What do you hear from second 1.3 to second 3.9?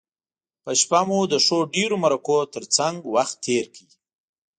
د ښو ډیرو مرکو تر څنګه وخت تیر کړ.